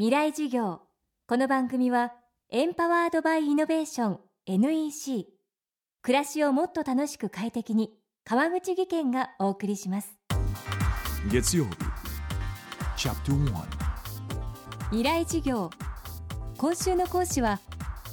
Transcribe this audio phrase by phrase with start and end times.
[0.00, 0.80] 未来授業。
[1.28, 2.14] この番組は
[2.48, 5.26] エンパワードバイイノベーション NEC
[6.00, 7.90] 暮らしをもっと楽しく快適に
[8.24, 10.16] 川口義賢がお送りします。
[11.30, 11.70] 月曜日
[12.96, 13.62] チャプター
[14.84, 15.68] 未来授業。
[16.56, 17.60] 今週の講師は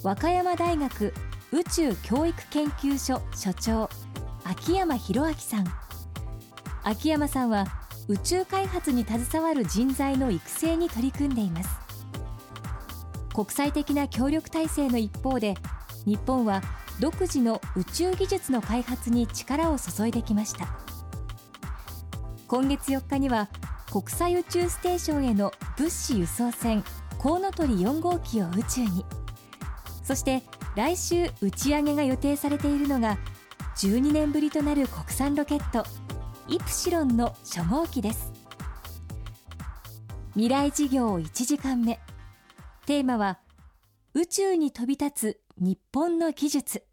[0.04, 1.14] 和歌山大学
[1.54, 3.90] 宇宙教育研究所所長
[4.44, 5.66] 秋山博明さん。
[6.84, 7.66] 秋山さんは
[8.10, 11.70] 宇宙開発に携わる人材の育成に取り組んでいます。
[13.34, 15.56] 国際的な協力体制の一方で
[16.06, 16.62] 日本は
[17.00, 20.68] 独自の宇宙技術の開発に力を注いできました。
[22.48, 23.50] 今月4日には
[23.92, 26.84] 国際宇宙ステーションへの物資輸送船
[27.18, 29.06] コウノトリ4号機を宇宙に。
[30.02, 30.44] そして
[30.76, 33.18] 来週打ち上げが予定されているのが
[33.76, 35.86] 12年ぶりとなる国産ロケット
[36.50, 38.32] イプシロンの初号機です。
[40.32, 42.00] 未来事業1時間目。
[42.86, 43.40] テーマは
[44.14, 46.86] 宇宙に飛び立つ日本の技術。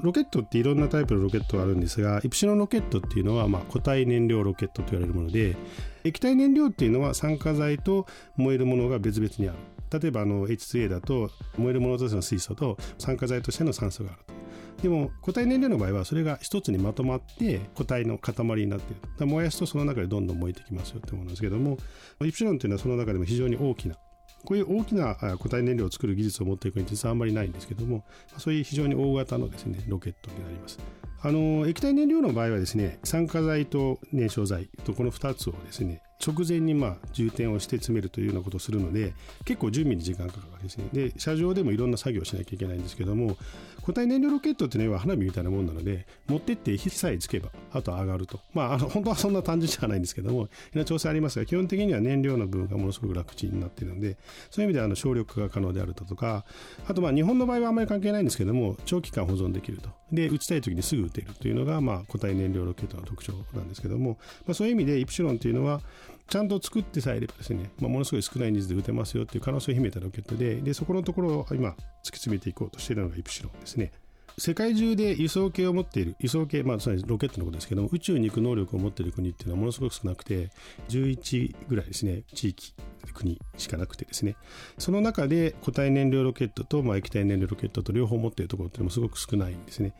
[0.00, 5.56] ロケットっていろんなタイプのロケットがあるんですがイプシロンロケットっていうのはまあ固体燃料ロケットと言われるもので
[6.04, 9.58] 液体燃料っていうのは酸化剤と燃えるものが別々にある。
[10.00, 14.35] 例えばあの H2A だと燃えるものとしての水素と酸化剤としての酸素があると。
[14.82, 19.26] でも固体燃料の場合はそれが一つにまとまって固体の塊になっている。
[19.26, 21.78] 燃やすとその中でどんどん燃えてきますよってものですけども
[22.22, 23.96] イプシロンっていうのはその中でも非常に大きな
[24.44, 28.04] こういう大きな固体燃料を作る技術を持っている国実はあんまりないんですけども
[28.38, 30.78] そういう非常に大型のですねロケットになります。
[31.22, 39.14] あの液体燃料の場合はですね酸化剤と燃焼剤とこの2つをですね直前にまあ充填をして詰めるというようなことをするので
[39.44, 40.88] 結構準備に時間かかるわけですね。
[40.92, 43.36] で車上でもいろんな作業をしなきゃいけないんですけども
[43.80, 48.40] 固体燃料ロケットっていうのは花火みたいなもんなので持ってって火さえつけばあとは上がると。
[48.52, 50.48] まああの 本当はそんな単純じゃないんですけどもいろん
[50.80, 54.16] な調整ありますが基本的には燃料の部分がものすごく楽ちんになっているので
[54.50, 56.44] そういう意味であの省力化が可能であるとか
[56.86, 59.90] あとまあ日本の場合はあまり関係ないんですけども長期間保存できると。
[60.12, 65.80] で打ちたい時にすぐ打てるというのがまあ固体燃料ロケットの特徴なんですけども、まあ、そういう意味でイプシロンというのは
[66.28, 71.76] ちゃんと作ってさえいればですね、まあ、ものすごい少ない人数で打てますよっていう可能性を秘めたロケットででそこのところを今突き
[72.18, 73.92] 詰めていこうとしているのがイプシロンですね。
[74.38, 80.50] 世界中で輸送系を持っている輸送系、まあ、ロケットのことですけども宇宙に行く能力を持っている国っていうのはものすごく少なくて
[80.90, 82.74] 11ぐらいですね地域
[83.12, 84.36] 国しかなくてですね。
[84.78, 89.94] その中で固体燃料ロケットと、まあ、液体燃料ロケットと両方持っているところっていうのもすごく少ないんですね。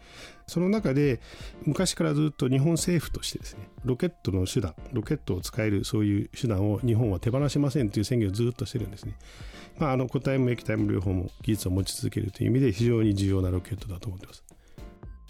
[0.46, 1.20] その中で
[1.64, 9.16] 昔からずっと日本政府としてですねロケットの手段ロケットを使えるそういう手段を日本は手放しませんという宣言をずっとしてるんですね。
[9.78, 14.44] まあ、あの固体も液体も両方も技術を持ち続けるという意味で非常に重要なロケットだと思ってます。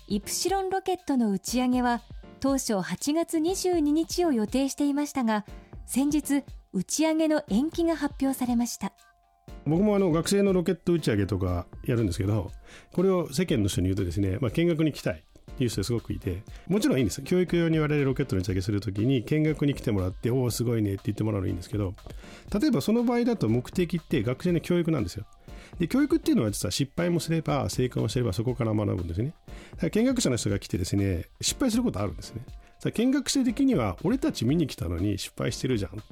[0.09, 2.01] イプシロンロケットの打ち上げは
[2.39, 5.45] 当初8月22日を予定していましたが
[5.87, 6.45] 先日
[6.77, 8.93] 打ち上げの延期が発表されました。
[9.65, 12.53] 僕もあの学生のロケット打ち上げとかやるんですけど
[12.93, 15.25] これを世間の人に言うとですね、まあ、見学に来たい
[15.59, 17.23] いう人すごくいてもちろんいいんです。
[17.23, 21.95] 教育用に我々ロケットの打ち上げするときに見学に来てもらっておおすごいねって言ってもらうのいいんですけど
[22.53, 25.25] 例えばその場合だと目的って学生の教育なんですよ。
[25.79, 29.33] で教育っていうのは実は失敗もすれば成功もすればそこから学ぶんですね。
[29.77, 32.43] だから見学者の人が来てですね失敗することあるんですね。
[32.93, 36.03] 見学生的には俺たち見に来たのに失敗してるじゃん。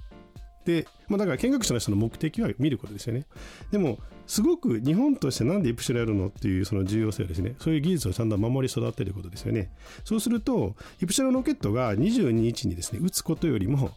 [0.65, 3.27] で、まあ、だから見学者の人の目的は見ることですよね。
[3.71, 9.71] でも、すごく日本としてなんでイプシロやるのっていうその重要性をですね、そういう技術をちゃんと守り育てることですよね。
[10.05, 13.91] そうすると、イプシロンロケットが22日にですね、打つことよりも、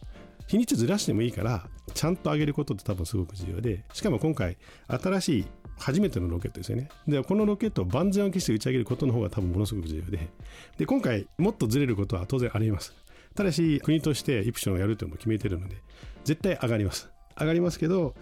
[0.46, 4.56] 日にちずらしてもいいから、ちゃんと上げることって多分すごく重要で、しかも今回、
[4.88, 5.46] 新しい
[5.78, 6.88] 初めてのロケットですよね。
[7.06, 10.28] で、このロケットを万全を期して打ち上げることの方が多分ものすごく重要で、
[10.76, 12.94] で、今回もっとずれることは当然あります。
[13.38, 15.76] ただし、国としてイプシロンをやるというのも決めてるので、
[16.24, 17.08] 絶対上がります。
[17.38, 18.16] 上がりますけど、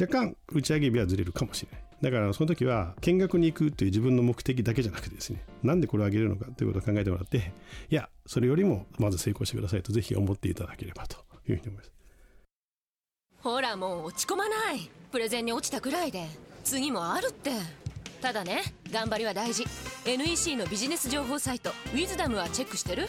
[0.00, 1.84] 若干打ち上げ日はずれるかもしれない。
[2.02, 7.52] だからその時は見学に行くという自分の目的だけじゃなくてですね、なんでこれを上げるのかということを考えてもらって、
[7.90, 11.16] いや、それよりもまず成功してくださいとぜひ思っていただければと
[11.48, 11.92] いうふうに思います。
[13.38, 16.28] ほらもう落ち込まないプレゼンに落ちたくらいで
[16.62, 17.50] 次もあるって
[18.20, 18.62] ただね
[18.92, 19.64] 頑張りは大事
[20.04, 23.08] NEC のビジネス情報サイト「ウィズダムはチェックしてる？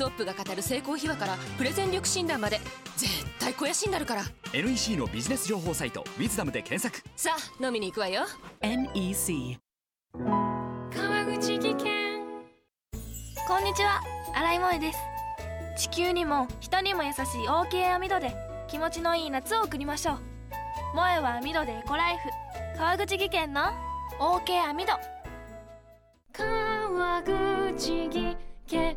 [0.00, 2.58] トップが語る成功秘話からプレゼン力診断まで
[2.96, 4.22] 絶対肥やしになるから。
[4.54, 7.06] NEC のビジネス情報サイト「ウィズダムで検索。
[7.16, 8.22] さあ飲みに行くわよ。
[8.62, 9.58] NEC
[10.14, 12.20] 川口技研。
[13.46, 14.00] こんにちは。
[14.34, 14.98] 新井萌です。
[15.76, 18.34] 地球にも人にも優しい OK 網戸で
[18.68, 20.18] 気持ちのいい夏を送りましょう。
[20.92, 22.30] 萌えは網戸でエコライフ。
[22.78, 23.64] 川口技研の
[24.18, 24.92] OK 網戸
[26.32, 28.36] 川口技
[28.66, 28.96] 研